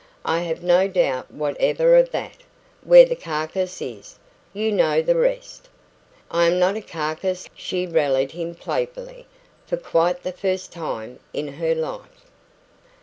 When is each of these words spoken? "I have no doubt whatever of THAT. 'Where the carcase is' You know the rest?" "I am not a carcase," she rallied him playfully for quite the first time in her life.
"I 0.25 0.39
have 0.39 0.63
no 0.63 0.87
doubt 0.87 1.29
whatever 1.31 1.95
of 1.95 2.09
THAT. 2.09 2.37
'Where 2.83 3.05
the 3.05 3.15
carcase 3.15 3.83
is' 3.83 4.17
You 4.51 4.71
know 4.71 4.99
the 5.03 5.13
rest?" 5.15 5.69
"I 6.31 6.47
am 6.47 6.57
not 6.57 6.75
a 6.75 6.81
carcase," 6.81 7.47
she 7.53 7.85
rallied 7.85 8.31
him 8.31 8.55
playfully 8.55 9.27
for 9.67 9.77
quite 9.77 10.23
the 10.23 10.31
first 10.31 10.71
time 10.71 11.19
in 11.33 11.47
her 11.59 11.75
life. 11.75 12.25